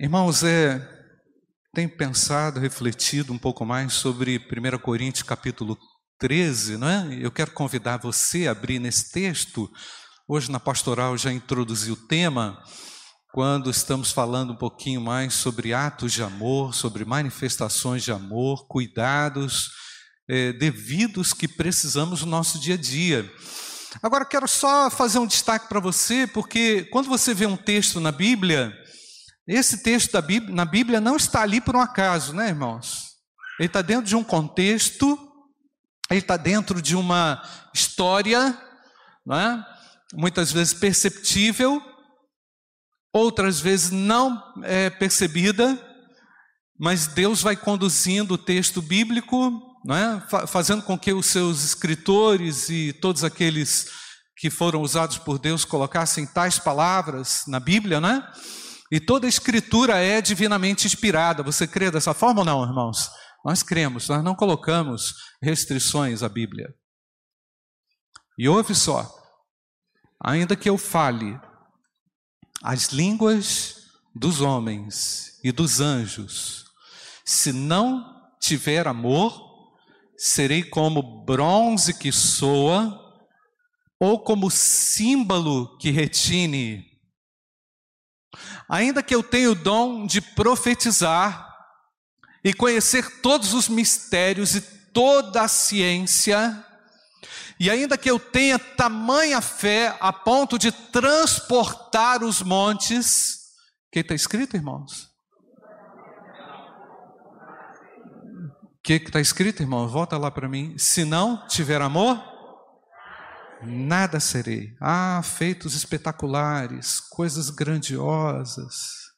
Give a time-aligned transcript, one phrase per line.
[0.00, 0.80] Irmãos, é,
[1.74, 5.76] tenho pensado, refletido um pouco mais sobre 1 Coríntios capítulo
[6.20, 7.18] 13, não é?
[7.20, 9.68] Eu quero convidar você a abrir nesse texto.
[10.28, 12.62] Hoje na pastoral já introduzi o tema,
[13.32, 19.68] quando estamos falando um pouquinho mais sobre atos de amor, sobre manifestações de amor, cuidados
[20.30, 23.28] é, devidos que precisamos no nosso dia a dia.
[24.00, 28.12] Agora quero só fazer um destaque para você, porque quando você vê um texto na
[28.12, 28.72] Bíblia,
[29.48, 33.16] esse texto Bíblia, na Bíblia não está ali por um acaso, né, irmãos?
[33.58, 35.18] Ele está dentro de um contexto,
[36.10, 37.42] ele está dentro de uma
[37.74, 38.56] história,
[39.24, 39.66] não é?
[40.14, 41.82] muitas vezes perceptível,
[43.12, 45.78] outras vezes não é, percebida,
[46.78, 50.46] mas Deus vai conduzindo o texto bíblico, não é?
[50.46, 53.88] fazendo com que os seus escritores e todos aqueles
[54.36, 58.32] que foram usados por Deus colocassem tais palavras na Bíblia, não é?
[58.90, 61.42] E toda a escritura é divinamente inspirada.
[61.42, 63.10] Você crê dessa forma ou não, irmãos?
[63.44, 66.74] Nós cremos, nós não colocamos restrições à Bíblia.
[68.38, 69.10] E ouve só,
[70.22, 71.38] ainda que eu fale
[72.62, 73.76] as línguas
[74.14, 76.64] dos homens e dos anjos,
[77.24, 78.04] se não
[78.40, 79.48] tiver amor,
[80.16, 83.06] serei como bronze que soa,
[84.00, 86.84] ou como símbolo que retine
[88.68, 91.48] Ainda que eu tenha o dom de profetizar
[92.44, 96.64] e conhecer todos os mistérios e toda a ciência,
[97.58, 103.48] e ainda que eu tenha tamanha fé a ponto de transportar os montes,
[103.90, 105.08] que está escrito, irmãos?
[108.62, 109.88] O que está escrito, irmão?
[109.88, 110.78] Volta lá para mim.
[110.78, 112.22] Se não tiver amor,
[113.62, 114.76] nada serei.
[114.80, 119.08] Ah, feitos espetaculares, coisas grandiosas,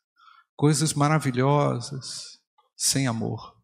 [0.56, 2.38] coisas maravilhosas,
[2.76, 3.56] sem amor.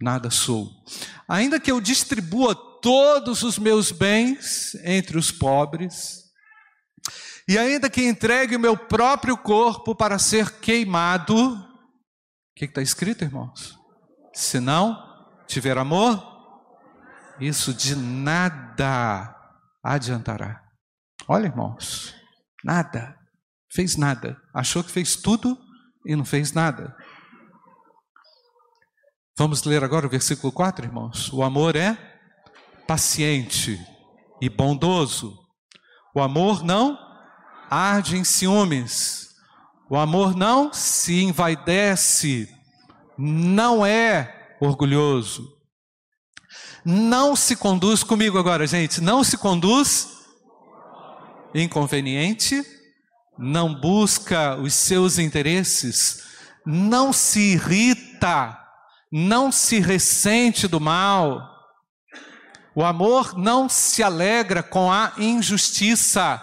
[0.00, 0.70] Nada sou.
[1.28, 6.24] Ainda que eu distribua todos os meus bens entre os pobres,
[7.48, 11.64] e ainda que entregue o meu próprio corpo para ser queimado, o
[12.54, 13.76] que está escrito, irmãos?
[14.34, 14.96] Se não
[15.46, 16.37] tiver amor,
[17.40, 19.34] isso de nada
[19.82, 20.62] adiantará.
[21.26, 22.14] Olha, irmãos,
[22.64, 23.16] nada,
[23.70, 25.58] fez nada, achou que fez tudo
[26.04, 26.96] e não fez nada.
[29.36, 31.32] Vamos ler agora o versículo 4, irmãos.
[31.32, 31.96] O amor é
[32.86, 33.78] paciente
[34.40, 35.38] e bondoso.
[36.14, 36.98] O amor não
[37.70, 39.28] arde em ciúmes.
[39.88, 42.48] O amor não se envaidece,
[43.16, 45.57] não é orgulhoso
[46.90, 50.08] não se conduz comigo agora, gente, não se conduz
[51.54, 52.64] inconveniente,
[53.38, 56.24] não busca os seus interesses,
[56.64, 58.58] não se irrita,
[59.12, 61.46] não se ressente do mal.
[62.74, 66.42] O amor não se alegra com a injustiça,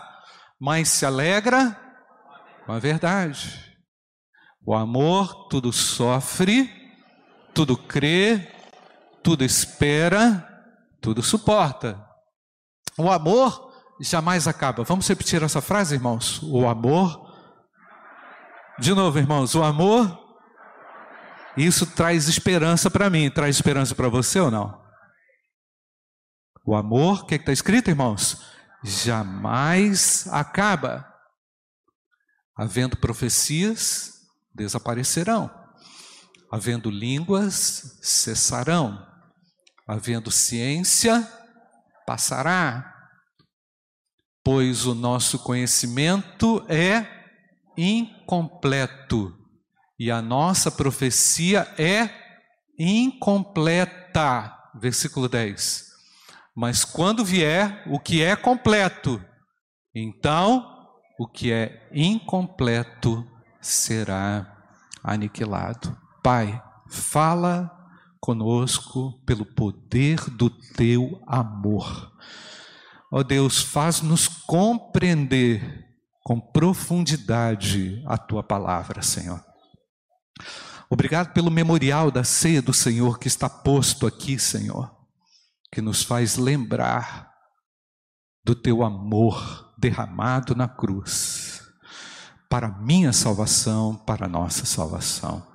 [0.61, 1.75] mas se alegra
[2.67, 3.65] com a verdade.
[4.63, 6.69] O amor tudo sofre,
[7.51, 8.54] tudo crê,
[9.25, 10.47] tudo espera,
[11.01, 11.99] tudo suporta.
[12.95, 14.83] O amor jamais acaba.
[14.83, 16.39] Vamos repetir essa frase, irmãos?
[16.43, 17.25] O amor.
[18.77, 20.15] De novo, irmãos, o amor.
[21.57, 23.31] Isso traz esperança para mim.
[23.31, 24.79] Traz esperança para você ou não?
[26.63, 28.45] O amor, o que é está escrito, irmãos?
[28.83, 31.03] Jamais acaba.
[32.55, 34.21] Havendo profecias,
[34.53, 35.49] desaparecerão.
[36.51, 39.14] Havendo línguas, cessarão
[39.87, 41.27] havendo ciência,
[42.05, 42.93] passará,
[44.43, 47.05] pois o nosso conhecimento é
[47.77, 49.35] incompleto
[49.99, 52.09] e a nossa profecia é
[52.77, 54.53] incompleta.
[54.79, 55.85] Versículo 10.
[56.55, 59.23] Mas quando vier o que é completo,
[59.93, 60.65] então
[61.17, 63.25] o que é incompleto
[63.61, 64.55] será
[65.03, 65.97] aniquilado.
[66.21, 67.71] Pai, fala
[68.25, 72.11] conosco pelo poder do teu amor.
[73.11, 75.85] Ó oh Deus, faz-nos compreender
[76.23, 79.39] com profundidade a tua palavra, Senhor.
[80.89, 84.91] Obrigado pelo memorial da ceia do Senhor que está posto aqui, Senhor,
[85.71, 87.31] que nos faz lembrar
[88.43, 91.61] do teu amor derramado na cruz,
[92.49, 95.54] para minha salvação, para nossa salvação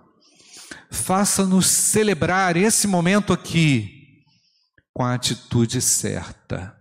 [0.91, 4.01] faça-nos celebrar esse momento aqui
[4.93, 6.77] com a atitude certa.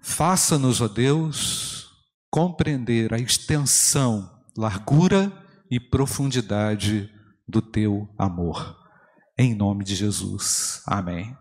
[0.00, 1.86] Faça-nos, ó Deus,
[2.30, 5.32] compreender a extensão, largura
[5.70, 7.08] e profundidade
[7.46, 8.76] do teu amor.
[9.38, 10.82] Em nome de Jesus.
[10.86, 11.36] Amém.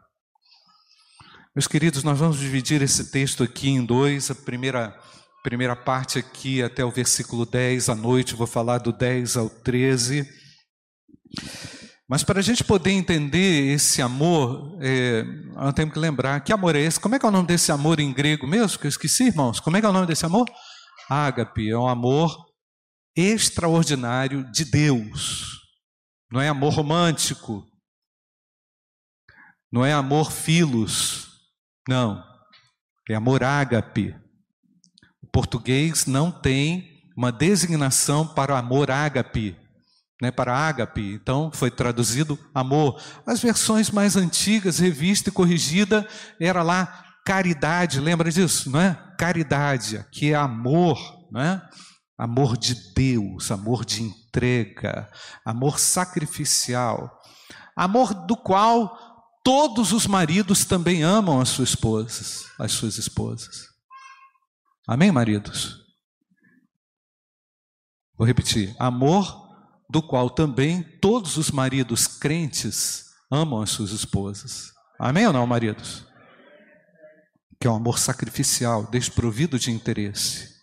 [1.55, 4.31] Meus queridos, nós vamos dividir esse texto aqui em dois.
[4.31, 4.97] A primeira,
[5.43, 10.40] primeira parte aqui até o versículo 10, à noite, vou falar do 10 ao 13.
[12.11, 15.23] Mas para a gente poder entender esse amor, é,
[15.53, 16.99] nós temos que lembrar que amor é esse.
[16.99, 18.77] Como é que é o nome desse amor em grego mesmo?
[18.77, 19.61] Que eu esqueci, irmãos.
[19.61, 20.45] Como é que é o nome desse amor?
[21.09, 21.69] Ágape.
[21.69, 22.35] É um amor
[23.15, 25.61] extraordinário de Deus.
[26.29, 27.65] Não é amor romântico.
[29.71, 31.29] Não é amor filos.
[31.87, 32.21] Não.
[33.09, 34.13] É amor ágape.
[35.23, 39.55] O português não tem uma designação para amor ágape,
[40.21, 41.01] né, para ágape.
[41.13, 43.01] Então foi traduzido amor.
[43.25, 46.07] As versões mais antigas, revista e corrigida,
[46.39, 47.99] era lá caridade.
[47.99, 48.93] Lembra disso, não é?
[49.17, 50.97] Caridade, que é amor,
[51.31, 51.61] não é?
[52.17, 55.09] Amor de Deus, amor de entrega,
[55.43, 57.19] amor sacrificial,
[57.75, 58.95] amor do qual
[59.43, 63.71] todos os maridos também amam as suas esposas, as suas esposas.
[64.87, 65.81] Amém, maridos?
[68.15, 69.40] Vou repetir: amor
[69.91, 74.71] do qual também todos os maridos crentes amam as suas esposas.
[74.97, 76.07] Amém ou não, maridos?
[77.59, 80.55] Que é um amor sacrificial, desprovido de interesse.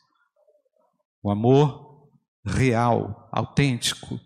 [1.22, 2.08] O amor
[2.42, 4.18] real, autêntico.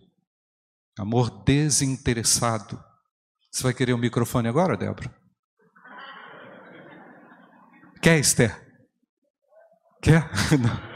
[0.97, 2.81] Amor desinteressado.
[3.51, 5.13] Você vai querer o um microfone agora, Débora?
[8.01, 8.57] Quer, Esther?
[10.01, 10.31] Quer?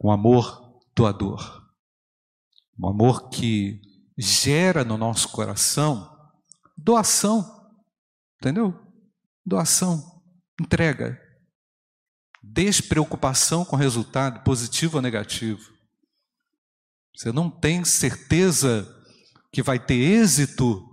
[0.00, 0.67] Um amor
[0.98, 1.64] doador.
[2.76, 3.80] Um amor que
[4.16, 6.16] gera no nosso coração
[6.76, 7.70] doação.
[8.40, 8.74] Entendeu?
[9.46, 10.22] Doação,
[10.60, 11.20] entrega.
[12.42, 15.62] Despreocupação com resultado, positivo ou negativo.
[17.16, 18.86] Você não tem certeza
[19.52, 20.84] que vai ter êxito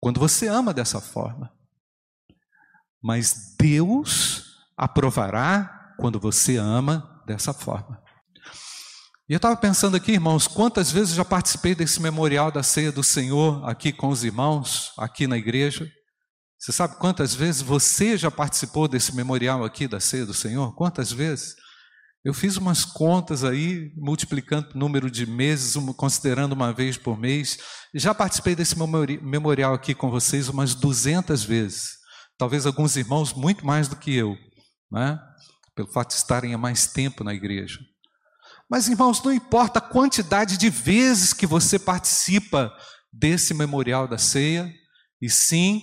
[0.00, 1.54] quando você ama dessa forma.
[3.02, 8.03] Mas Deus aprovará quando você ama dessa forma.
[9.26, 13.02] E eu estava pensando aqui, irmãos, quantas vezes já participei desse memorial da ceia do
[13.02, 15.90] Senhor aqui com os irmãos, aqui na igreja.
[16.58, 20.74] Você sabe quantas vezes você já participou desse memorial aqui da ceia do Senhor?
[20.74, 21.56] Quantas vezes?
[22.22, 27.56] Eu fiz umas contas aí, multiplicando o número de meses, considerando uma vez por mês.
[27.94, 28.76] Já participei desse
[29.22, 31.92] memorial aqui com vocês umas 200 vezes.
[32.36, 34.36] Talvez alguns irmãos muito mais do que eu,
[34.92, 35.18] né?
[35.74, 37.78] pelo fato de estarem há mais tempo na igreja.
[38.74, 42.76] Mas, irmãos, não importa a quantidade de vezes que você participa
[43.12, 44.68] desse memorial da ceia,
[45.22, 45.80] e sim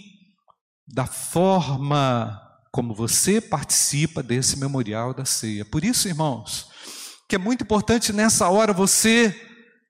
[0.86, 2.38] da forma
[2.70, 5.64] como você participa desse memorial da ceia.
[5.64, 6.68] Por isso, irmãos,
[7.30, 9.34] que é muito importante nessa hora você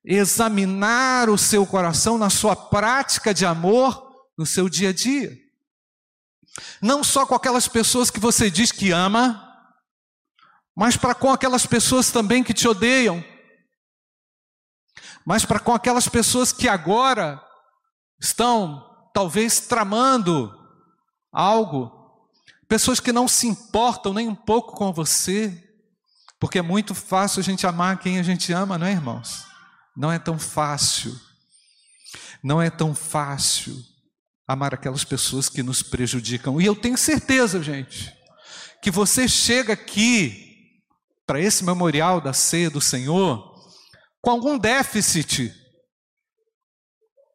[0.05, 5.35] examinar o seu coração na sua prática de amor no seu dia a dia.
[6.79, 9.50] Não só com aquelas pessoas que você diz que ama,
[10.75, 13.23] mas para com aquelas pessoas também que te odeiam,
[15.25, 17.41] mas para com aquelas pessoas que agora
[18.19, 20.51] estão talvez tramando
[21.31, 22.01] algo
[22.71, 25.61] Pessoas que não se importam nem um pouco com você,
[26.39, 29.43] porque é muito fácil a gente amar quem a gente ama, não é, irmãos?
[29.93, 31.13] Não é tão fácil.
[32.41, 33.75] Não é tão fácil
[34.47, 36.61] amar aquelas pessoas que nos prejudicam.
[36.61, 38.09] E eu tenho certeza, gente,
[38.81, 40.50] que você chega aqui
[41.31, 43.55] para esse memorial da ceia do Senhor
[44.21, 45.55] com algum déficit.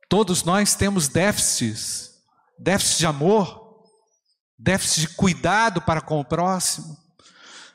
[0.06, 2.10] Todos nós temos déficits,
[2.58, 3.80] déficit de amor,
[4.58, 6.94] déficit de cuidado para com o próximo.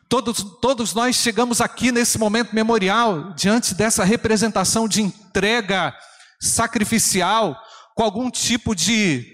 [0.08, 5.92] Todos, todos nós chegamos aqui nesse momento memorial, diante dessa representação de entrega
[6.40, 7.60] sacrificial,
[7.96, 9.26] com algum tipo de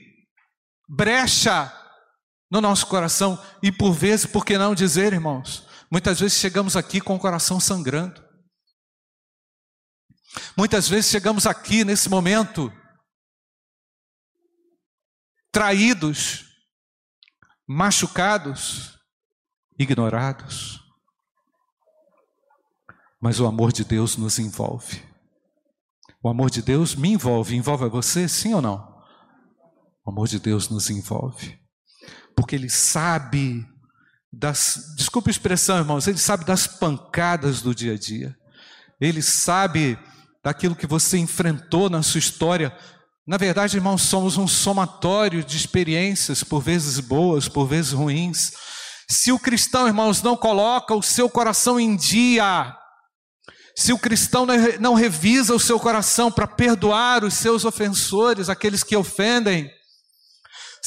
[0.87, 1.69] brecha
[2.49, 6.99] no nosso coração, e por vezes, por que não dizer, irmãos, muitas vezes chegamos aqui
[7.01, 8.25] com o coração sangrando.
[10.57, 12.71] Muitas vezes chegamos aqui nesse momento
[15.51, 16.45] traídos,
[17.67, 18.97] machucados,
[19.79, 20.79] ignorados.
[23.19, 25.03] Mas o amor de Deus nos envolve.
[26.21, 27.55] O amor de Deus me envolve.
[27.55, 28.95] Envolve a você, sim ou não?
[30.05, 31.59] O amor de Deus nos envolve.
[32.35, 33.67] Porque Ele sabe
[34.31, 34.93] das.
[34.95, 36.07] Desculpe a expressão, irmãos.
[36.07, 38.35] Ele sabe das pancadas do dia a dia.
[38.99, 39.97] Ele sabe
[40.43, 42.75] daquilo que você enfrentou na sua história
[43.27, 48.53] na verdade, irmãos, somos um somatório de experiências, por vezes boas, por vezes ruins.
[49.09, 52.73] Se o cristão, irmãos, não coloca o seu coração em dia,
[53.75, 54.47] se o cristão
[54.79, 59.69] não revisa o seu coração para perdoar os seus ofensores, aqueles que ofendem,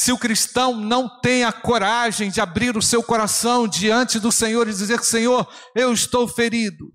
[0.00, 4.66] se o cristão não tem a coragem de abrir o seu coração diante do Senhor
[4.66, 6.90] e dizer: Senhor, eu estou ferido,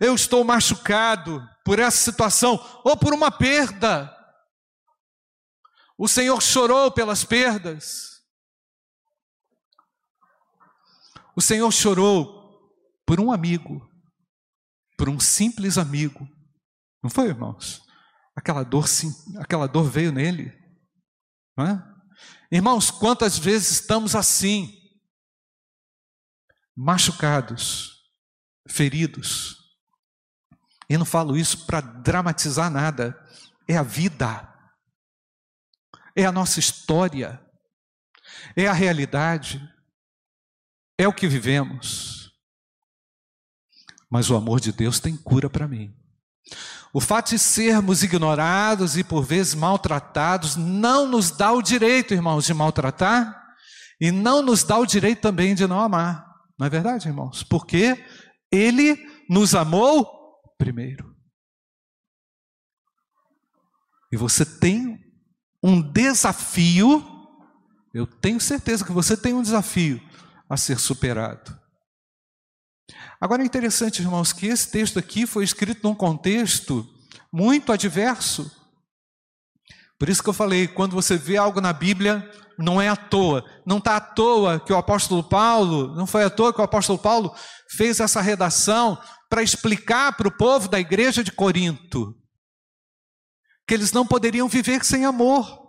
[0.00, 4.10] eu estou machucado por essa situação ou por uma perda.
[5.98, 8.22] O Senhor chorou pelas perdas.
[11.36, 12.72] O Senhor chorou
[13.04, 13.86] por um amigo,
[14.96, 16.26] por um simples amigo.
[17.02, 17.82] Não foi, irmãos?
[18.34, 20.65] Aquela dor, sim, aquela dor veio nele.
[21.58, 22.56] É?
[22.56, 24.72] Irmãos, quantas vezes estamos assim,
[26.76, 28.04] machucados,
[28.68, 29.56] feridos,
[30.88, 33.18] e não falo isso para dramatizar nada,
[33.66, 34.52] é a vida,
[36.14, 37.44] é a nossa história,
[38.54, 39.60] é a realidade,
[40.98, 42.32] é o que vivemos.
[44.08, 45.94] Mas o amor de Deus tem cura para mim.
[46.96, 52.46] O fato de sermos ignorados e por vezes maltratados não nos dá o direito, irmãos,
[52.46, 53.38] de maltratar
[54.00, 56.26] e não nos dá o direito também de não amar.
[56.58, 57.42] Não é verdade, irmãos?
[57.42, 58.02] Porque
[58.50, 58.96] Ele
[59.28, 60.10] nos amou
[60.56, 61.14] primeiro.
[64.10, 64.98] E você tem
[65.62, 67.04] um desafio,
[67.92, 70.00] eu tenho certeza que você tem um desafio
[70.48, 71.60] a ser superado.
[73.20, 76.86] Agora é interessante, irmãos, que esse texto aqui foi escrito num contexto
[77.32, 78.50] muito adverso.
[79.98, 83.44] Por isso que eu falei, quando você vê algo na Bíblia, não é à toa.
[83.64, 86.98] Não está à toa que o apóstolo Paulo, não foi à toa que o apóstolo
[86.98, 87.34] Paulo
[87.70, 92.14] fez essa redação para explicar para o povo da igreja de Corinto
[93.66, 95.60] que eles não poderiam viver sem amor,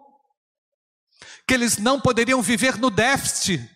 [1.47, 3.67] que eles não poderiam viver no déficit,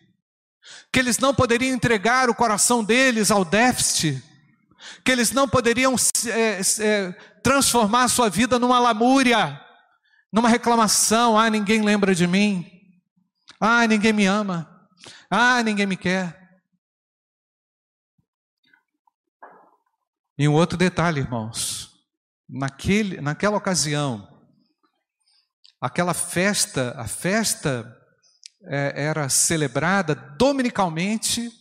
[0.91, 4.21] que eles não poderiam entregar o coração deles ao déficit,
[5.05, 5.95] que eles não poderiam
[6.27, 9.59] é, é, transformar a sua vida numa lamúria,
[10.33, 12.69] numa reclamação: ah, ninguém lembra de mim,
[13.59, 14.89] ah, ninguém me ama,
[15.29, 16.39] ah, ninguém me quer.
[20.37, 21.91] E um outro detalhe, irmãos,
[22.49, 24.27] naquele, naquela ocasião,
[25.79, 28.00] aquela festa, a festa
[28.63, 31.51] é, era celebrada dominicalmente,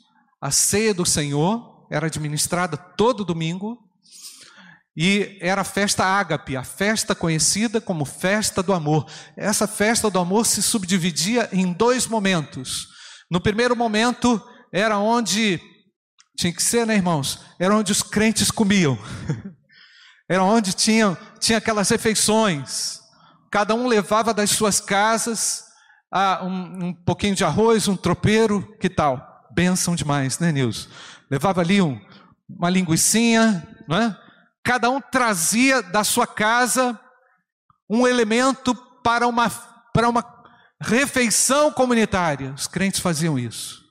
[0.40, 3.78] a ceia do Senhor era administrada todo domingo,
[4.96, 9.06] e era a festa ágape, a festa conhecida como festa do amor.
[9.36, 12.88] Essa festa do amor se subdividia em dois momentos.
[13.30, 14.42] No primeiro momento
[14.72, 15.60] era onde
[16.36, 17.40] tinha que ser, né, irmãos?
[17.58, 18.98] Era onde os crentes comiam.
[20.28, 23.00] Era onde tinham tinha aquelas refeições.
[23.50, 25.64] Cada um levava das suas casas
[26.12, 29.48] ah, um, um pouquinho de arroz, um tropeiro, que tal?
[29.52, 30.88] Benção demais, né, Nilson?
[31.30, 32.00] Levava ali um,
[32.48, 34.16] uma linguiçinha, não é?
[34.62, 36.98] Cada um trazia da sua casa
[37.88, 39.48] um elemento para uma,
[39.92, 40.24] para uma
[40.80, 42.52] refeição comunitária.
[42.52, 43.84] Os crentes faziam isso.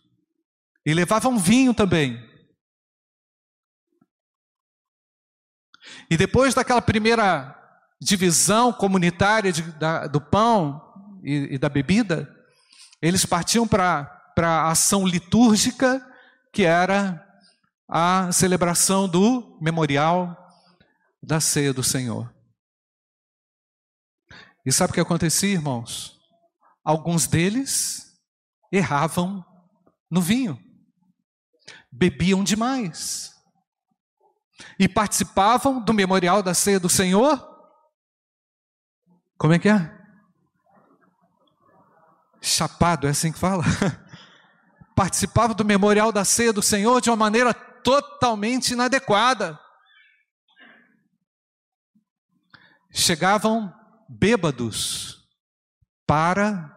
[0.85, 2.27] E levavam vinho também.
[6.09, 7.55] E depois daquela primeira
[8.01, 10.88] divisão comunitária de, da, do pão
[11.23, 12.29] e, e, da bebida,
[13.01, 16.05] eles partiam para a ação litúrgica,
[16.53, 17.25] que era
[17.87, 20.37] a celebração do memorial
[21.21, 22.33] da ceia do Senhor.
[24.65, 26.19] E sabe o que acontecia, irmãos?
[26.83, 28.19] Alguns deles
[28.71, 29.43] erravam
[30.09, 30.59] no vinho,
[31.91, 33.33] bebiam demais
[34.77, 37.47] e participavam do memorial da ceia do Senhor.
[39.37, 39.98] Como é que é?
[42.41, 43.63] Chapado, é assim que fala?
[44.99, 49.57] participavam do memorial da ceia do Senhor de uma maneira totalmente inadequada.
[52.91, 53.73] Chegavam
[54.09, 55.25] bêbados
[56.05, 56.69] para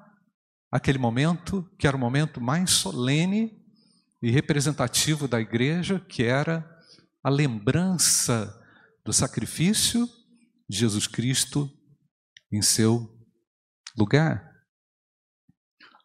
[0.71, 3.61] aquele momento, que era o momento mais solene
[4.23, 6.65] e representativo da igreja, que era
[7.25, 8.57] a lembrança
[9.05, 10.09] do sacrifício
[10.69, 11.69] de Jesus Cristo
[12.53, 13.19] em seu
[13.99, 14.52] lugar.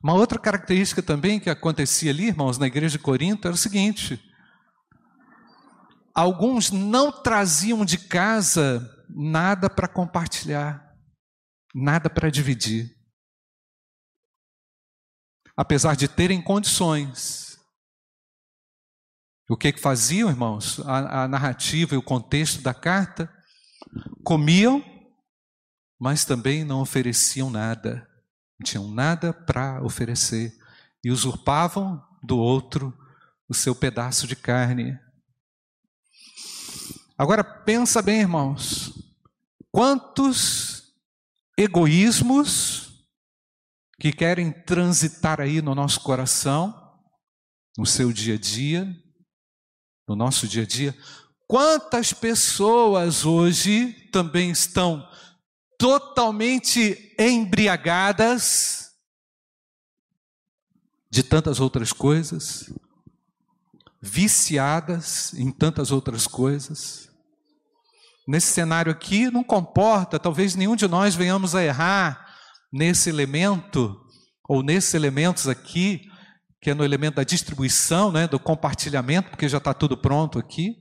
[0.08, 4.18] Uma outra característica também que acontecia ali, irmãos, na igreja de Corinto, era o seguinte:
[6.16, 10.96] alguns não traziam de casa nada para compartilhar,
[11.76, 12.90] nada para dividir.
[15.58, 17.60] Apesar de terem condições,
[19.50, 20.80] o que, que faziam, irmãos?
[20.86, 23.30] A, a narrativa e o contexto da carta?
[24.24, 24.82] Comiam,
[26.00, 28.08] mas também não ofereciam nada.
[28.60, 30.58] Não tinham nada para oferecer.
[31.04, 32.94] E usurpavam do outro
[33.48, 35.00] o seu pedaço de carne.
[37.18, 38.94] Agora pensa bem, irmãos.
[39.72, 40.94] Quantos
[41.58, 43.06] egoísmos
[44.00, 46.76] que querem transitar aí no nosso coração,
[47.78, 48.96] no seu dia a dia,
[50.08, 50.96] no nosso dia a dia,
[51.48, 55.08] quantas pessoas hoje também estão
[55.78, 58.92] totalmente embriagadas
[61.10, 62.72] de tantas outras coisas,
[64.02, 67.10] viciadas em tantas outras coisas.
[68.28, 72.28] Nesse cenário aqui, não comporta, talvez nenhum de nós venhamos a errar
[72.72, 73.96] nesse elemento,
[74.48, 76.02] ou nesses elementos aqui,
[76.62, 80.76] que é no elemento da distribuição, né, do compartilhamento, porque já está tudo pronto aqui.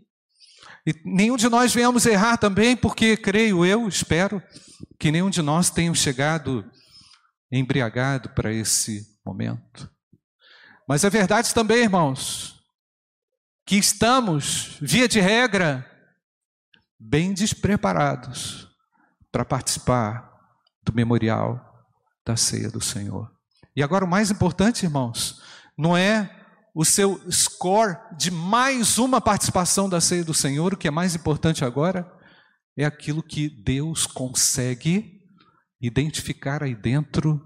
[0.87, 4.41] E nenhum de nós venhamos errar também, porque creio eu, espero,
[4.99, 6.65] que nenhum de nós tenha chegado
[7.51, 9.91] embriagado para esse momento.
[10.89, 12.63] Mas é verdade também, irmãos,
[13.67, 15.85] que estamos, via de regra,
[16.99, 18.69] bem despreparados
[19.33, 20.33] para participar
[20.85, 21.61] do memorial
[22.25, 23.31] da ceia do Senhor.
[23.75, 25.43] E agora o mais importante, irmãos,
[25.77, 26.46] não é
[26.77, 31.15] o seu score de mais uma participação da ceia do Senhor, o que é mais
[31.15, 32.07] importante agora
[32.77, 35.23] é aquilo que Deus consegue
[35.81, 37.41] identificar aí dentro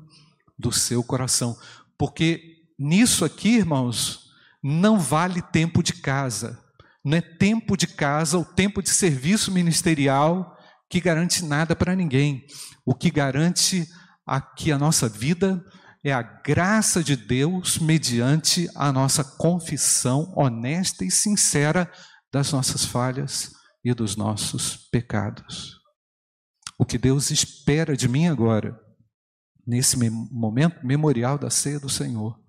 [0.58, 1.56] do seu coração.
[1.96, 2.42] Porque
[2.76, 6.58] nisso aqui, irmãos, não vale tempo de casa.
[7.04, 10.56] Não é tempo de casa ou tempo de serviço ministerial
[10.88, 12.44] que garante nada para ninguém.
[12.84, 13.86] O que garante
[14.26, 15.64] aqui a nossa vida
[16.02, 21.90] é a graça de Deus mediante a nossa confissão honesta e sincera
[22.32, 23.52] das nossas falhas
[23.84, 25.78] e dos nossos pecados.
[26.78, 28.78] O que Deus espera de mim agora,
[29.66, 32.40] nesse momento memorial da ceia do Senhor,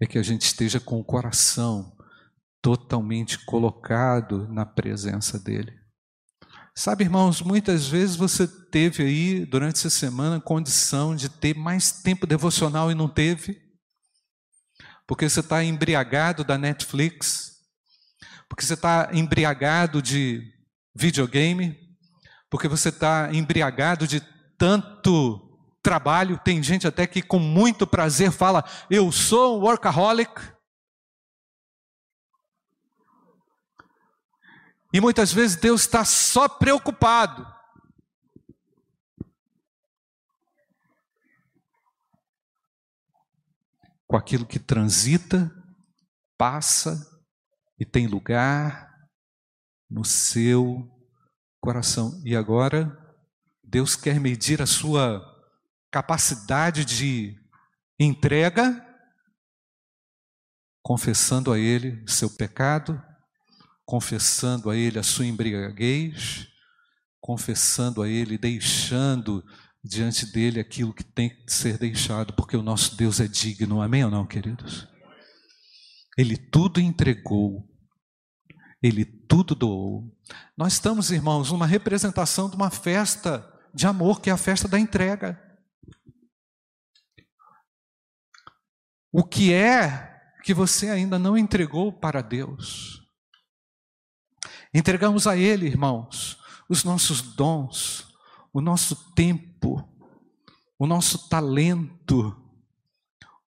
[0.00, 1.96] é que a gente esteja com o coração
[2.60, 5.81] totalmente colocado na presença dEle.
[6.74, 12.26] Sabe, irmãos, muitas vezes você teve aí, durante essa semana, condição de ter mais tempo
[12.26, 13.60] devocional e não teve,
[15.06, 17.52] porque você está embriagado da Netflix,
[18.48, 20.42] porque você está embriagado de
[20.94, 21.78] videogame,
[22.48, 24.20] porque você está embriagado de
[24.56, 30.51] tanto trabalho, tem gente até que com muito prazer fala: Eu sou um workaholic.
[34.92, 37.46] E muitas vezes Deus está só preocupado.
[44.06, 45.50] Com aquilo que transita,
[46.36, 47.10] passa
[47.78, 48.92] e tem lugar
[49.88, 50.86] no seu
[51.58, 52.20] coração.
[52.22, 52.94] E agora,
[53.64, 55.22] Deus quer medir a sua
[55.90, 57.34] capacidade de
[57.98, 58.86] entrega,
[60.82, 63.02] confessando a Ele seu pecado,
[63.92, 66.48] confessando a Ele a sua embriaguez,
[67.20, 69.44] confessando a Ele, deixando
[69.84, 74.02] diante dele aquilo que tem que ser deixado, porque o nosso Deus é digno, amém
[74.02, 74.88] ou não, queridos?
[76.16, 77.68] Ele tudo entregou,
[78.82, 80.10] ele tudo doou.
[80.56, 84.80] Nós estamos, irmãos, numa representação de uma festa de amor, que é a festa da
[84.80, 85.38] entrega.
[89.12, 93.01] O que é que você ainda não entregou para Deus?
[94.74, 98.06] Entregamos a Ele, irmãos, os nossos dons,
[98.52, 99.86] o nosso tempo,
[100.78, 102.34] o nosso talento,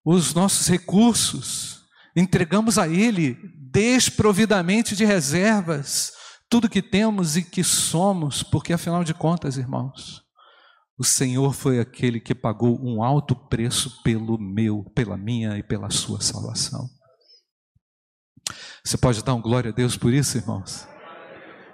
[0.04, 1.84] os nossos recursos.
[2.16, 3.34] Entregamos a Ele
[3.72, 6.14] desprovidamente de reservas,
[6.48, 10.24] tudo que temos e que somos, porque afinal de contas, irmãos,
[10.98, 15.90] o Senhor foi aquele que pagou um alto preço pelo meu, pela minha e pela
[15.90, 16.88] sua salvação.
[18.84, 20.88] Você pode dar um glória a Deus por isso, irmãos?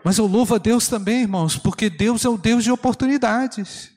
[0.03, 3.91] Mas eu louvo a Deus também, irmãos, porque Deus é o Deus de oportunidades.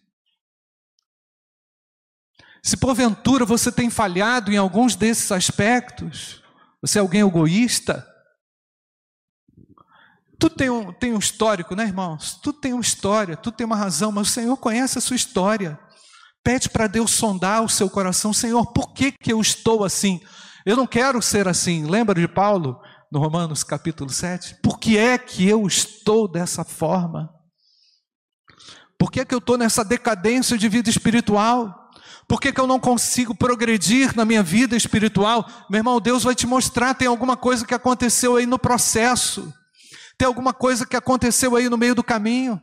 [2.62, 6.42] Se porventura você tem falhado em alguns desses aspectos,
[6.80, 8.06] você é alguém egoísta,
[10.38, 12.38] tudo tem um, tem um histórico, né, irmãos?
[12.42, 15.78] Tudo tem uma história, tudo tem uma razão, mas o Senhor conhece a sua história.
[16.42, 20.20] Pede para Deus sondar o seu coração, Senhor, por que, que eu estou assim?
[20.66, 21.86] Eu não quero ser assim.
[21.86, 22.78] Lembra de Paulo,
[23.14, 24.56] no Romanos capítulo 7?
[24.60, 27.32] Por que é que eu estou dessa forma?
[28.98, 31.90] Por que, é que eu estou nessa decadência de vida espiritual?
[32.26, 35.48] Por que, que eu não consigo progredir na minha vida espiritual?
[35.70, 39.54] Meu irmão, Deus vai te mostrar, tem alguma coisa que aconteceu aí no processo.
[40.18, 42.60] Tem alguma coisa que aconteceu aí no meio do caminho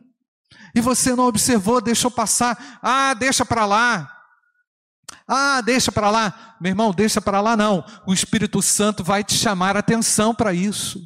[0.74, 2.78] e você não observou, deixou passar.
[2.82, 4.21] Ah, deixa para lá.
[5.26, 6.56] Ah, deixa para lá.
[6.60, 7.84] Meu irmão, deixa para lá não.
[8.06, 11.00] O Espírito Santo vai te chamar atenção para isso.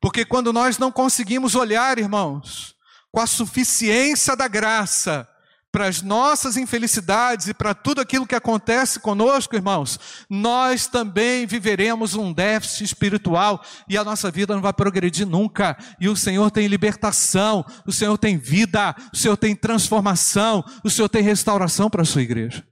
[0.00, 2.74] Porque quando nós não conseguimos olhar, irmãos,
[3.12, 5.28] com a suficiência da graça
[5.72, 12.14] para as nossas infelicidades e para tudo aquilo que acontece conosco, irmãos, nós também viveremos
[12.14, 15.76] um déficit espiritual e a nossa vida não vai progredir nunca.
[16.00, 21.08] E o Senhor tem libertação, o Senhor tem vida, o Senhor tem transformação, o Senhor
[21.08, 22.66] tem restauração para a sua igreja.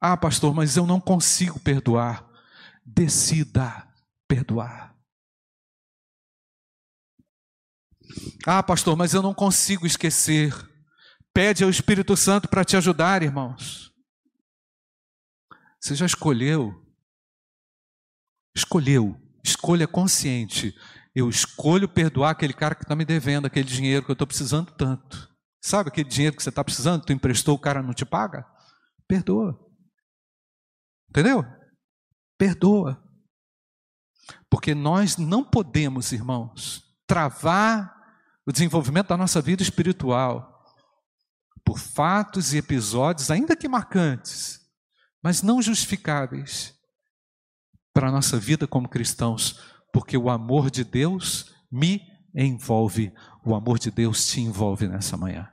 [0.00, 2.24] Ah, pastor, mas eu não consigo perdoar.
[2.86, 3.86] Decida
[4.26, 4.94] perdoar.
[8.46, 10.54] Ah, pastor, mas eu não consigo esquecer.
[11.32, 13.92] Pede ao Espírito Santo para te ajudar, irmãos.
[15.80, 16.74] Você já escolheu?
[18.56, 19.16] Escolheu.
[19.44, 20.74] Escolha consciente.
[21.14, 24.72] Eu escolho perdoar aquele cara que está me devendo aquele dinheiro que eu estou precisando
[24.72, 25.28] tanto.
[25.60, 27.04] Sabe aquele dinheiro que você está precisando?
[27.04, 28.46] Tu emprestou, o cara não te paga?
[29.06, 29.58] Perdoa.
[31.08, 31.44] Entendeu?
[32.38, 33.02] Perdoa.
[34.50, 37.97] Porque nós não podemos, irmãos, travar
[38.48, 40.64] o desenvolvimento da nossa vida espiritual
[41.62, 44.58] por fatos e episódios, ainda que marcantes,
[45.22, 46.74] mas não justificáveis
[47.92, 49.60] para a nossa vida como cristãos,
[49.92, 52.00] porque o amor de Deus me
[52.34, 53.12] envolve,
[53.44, 55.46] o amor de Deus te envolve nessa manhã.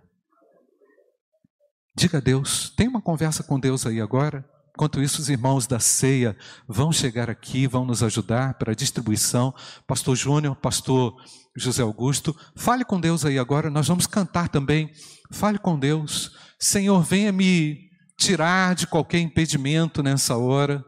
[1.94, 4.50] Diga a Deus, tem uma conversa com Deus aí agora.
[4.76, 6.36] Enquanto isso, os irmãos da ceia
[6.68, 9.54] vão chegar aqui, vão nos ajudar para a distribuição.
[9.88, 11.16] Pastor Júnior, pastor
[11.56, 13.70] José Augusto, fale com Deus aí agora.
[13.70, 14.92] Nós vamos cantar também.
[15.32, 16.30] Fale com Deus.
[16.60, 20.84] Senhor, venha me tirar de qualquer impedimento nessa hora.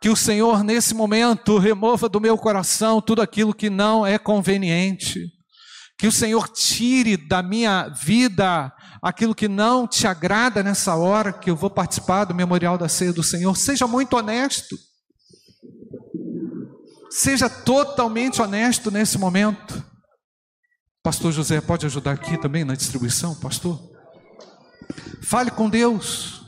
[0.00, 5.30] Que o Senhor, nesse momento, remova do meu coração tudo aquilo que não é conveniente.
[5.98, 11.50] Que o Senhor tire da minha vida aquilo que não te agrada nessa hora que
[11.50, 14.76] eu vou participar do memorial da ceia do Senhor, seja muito honesto.
[17.10, 19.84] Seja totalmente honesto nesse momento.
[21.02, 23.78] Pastor José, pode ajudar aqui também na distribuição, pastor?
[25.22, 26.42] Fale com Deus.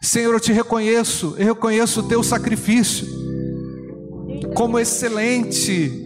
[0.00, 3.06] Senhor, eu te reconheço, eu reconheço o teu sacrifício
[4.54, 6.05] como excelente,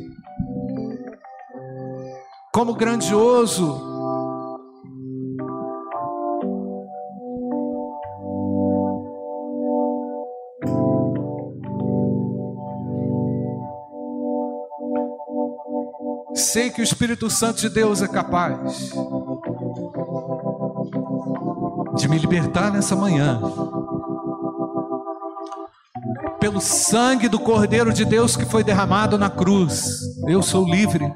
[2.61, 3.81] como grandioso,
[16.35, 18.93] sei que o Espírito Santo de Deus é capaz
[21.97, 23.41] de me libertar nessa manhã.
[26.39, 31.11] Pelo sangue do Cordeiro de Deus que foi derramado na cruz, eu sou livre.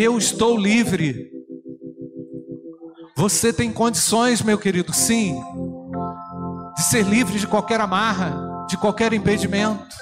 [0.00, 1.28] Eu estou livre.
[3.16, 5.34] Você tem condições, meu querido, sim,
[6.76, 9.96] de ser livre de qualquer amarra, de qualquer impedimento.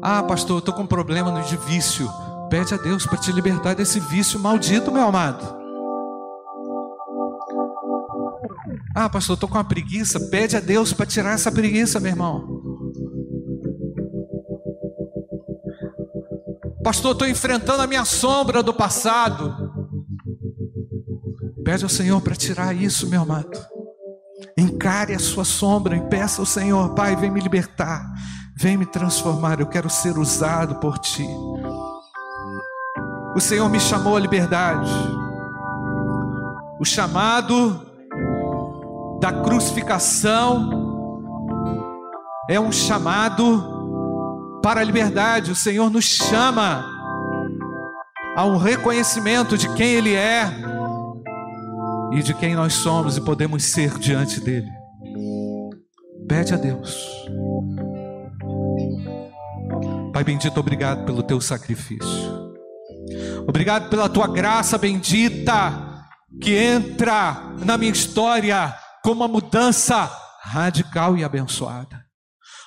[0.00, 2.08] Ah, pastor, eu estou com um problema de vício.
[2.48, 5.60] Pede a Deus para te libertar desse vício maldito, meu amado.
[8.96, 10.18] Ah, pastor, estou com uma preguiça.
[10.30, 12.49] Pede a Deus para tirar essa preguiça, meu irmão.
[16.90, 19.72] Pastor, estou enfrentando a minha sombra do passado.
[21.64, 23.64] Pede ao Senhor para tirar isso, meu amado.
[24.58, 28.04] Encare a sua sombra e peça ao Senhor, Pai, vem me libertar.
[28.56, 31.28] Vem me transformar, eu quero ser usado por ti.
[33.36, 34.90] O Senhor me chamou à liberdade.
[36.80, 37.86] O chamado
[39.20, 40.68] da crucificação
[42.48, 43.79] é um chamado
[44.62, 45.50] para a liberdade.
[45.50, 46.84] O Senhor nos chama
[48.36, 50.50] a um reconhecimento de quem Ele é
[52.12, 54.70] e de quem nós somos e podemos ser diante dEle.
[56.28, 57.08] Pede a Deus.
[60.12, 62.50] Pai bendito, obrigado pelo teu sacrifício.
[63.46, 66.06] Obrigado pela tua graça bendita
[66.40, 70.10] que entra na minha história com uma mudança
[70.42, 72.09] radical e abençoada.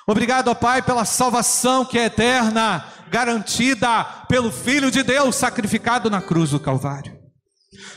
[0.06, 6.20] Obrigado, ó Pai, pela salvação que é eterna, garantida pelo Filho de Deus sacrificado na
[6.20, 7.16] cruz do Calvário.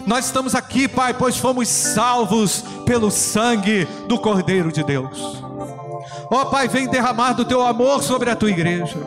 [0.06, 5.44] Nós estamos aqui, Pai, pois fomos salvos pelo sangue do Cordeiro de Deus.
[6.32, 8.98] Ó Pai, vem derramar do teu amor sobre a tua igreja.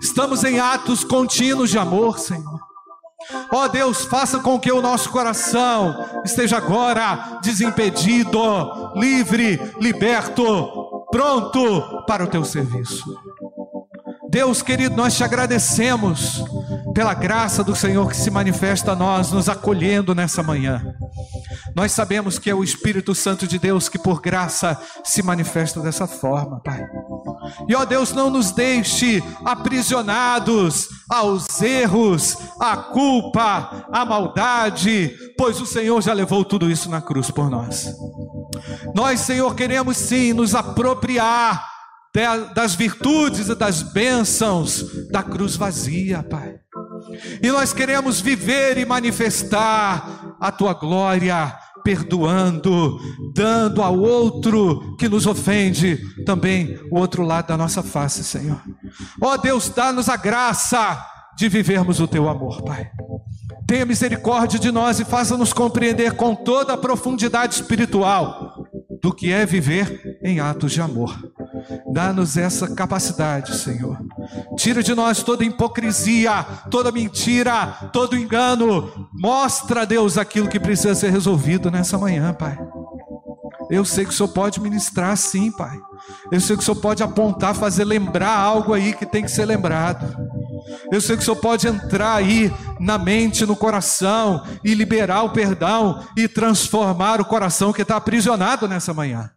[0.00, 2.60] Estamos em atos contínuos de amor, Senhor.
[3.50, 8.38] Ó Deus, faça com que o nosso coração esteja agora desimpedido,
[8.94, 10.83] livre, liberto,
[11.14, 13.04] pronto para o teu serviço.
[14.28, 16.42] Deus querido, nós te agradecemos
[16.92, 20.84] pela graça do Senhor que se manifesta a nós, nos acolhendo nessa manhã.
[21.76, 26.08] Nós sabemos que é o Espírito Santo de Deus que, por graça, se manifesta dessa
[26.08, 26.84] forma, Pai.
[27.68, 35.66] E ó Deus, não nos deixe aprisionados aos erros, à culpa, à maldade, pois o
[35.66, 37.94] Senhor já levou tudo isso na cruz por nós.
[38.94, 41.74] Nós, Senhor, queremos sim nos apropriar
[42.54, 46.54] das virtudes e das bênçãos da cruz vazia, Pai.
[47.42, 51.52] E nós queremos viver e manifestar a tua glória,
[51.82, 53.00] perdoando,
[53.34, 58.62] dando ao outro que nos ofende também o outro lado da nossa face, Senhor.
[59.20, 61.04] Ó oh, Deus, dá-nos a graça
[61.36, 62.90] de vivermos o teu amor, Pai.
[63.66, 68.43] Tenha misericórdia de nós e faça-nos compreender com toda a profundidade espiritual
[69.04, 71.14] do que é viver em atos de amor.
[71.92, 73.98] Dá-nos essa capacidade, Senhor.
[74.56, 79.10] Tira de nós toda hipocrisia, toda mentira, todo engano.
[79.12, 82.58] Mostra, Deus, aquilo que precisa ser resolvido nessa manhã, Pai.
[83.70, 85.78] Eu sei que o Senhor pode ministrar sim, Pai.
[86.32, 89.44] Eu sei que o Senhor pode apontar, fazer lembrar algo aí que tem que ser
[89.44, 90.16] lembrado.
[90.90, 92.50] Eu sei que o Senhor pode entrar aí
[92.84, 98.68] na mente, no coração e liberar o perdão e transformar o coração que está aprisionado
[98.68, 99.30] nessa manhã.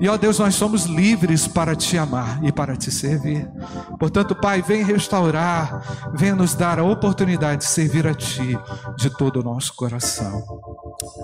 [0.00, 3.50] E ó Deus, nós somos livres para te amar e para te servir.
[3.98, 8.56] Portanto, Pai, vem restaurar, vem nos dar a oportunidade de servir a Ti
[8.96, 10.44] de todo o nosso coração.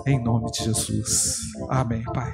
[0.05, 1.39] Em nome de Jesus.
[1.69, 2.33] Amém, Pai.